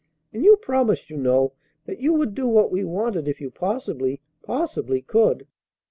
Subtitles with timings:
[0.33, 1.53] "And you promised, you know,
[1.85, 5.45] that you would do what we wanted if you possibly, possibly could."